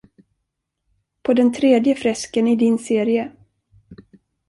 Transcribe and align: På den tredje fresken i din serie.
På 1.23 1.33
den 1.33 1.53
tredje 1.53 1.95
fresken 1.95 2.47
i 2.47 2.55
din 2.55 2.77
serie. 2.79 3.31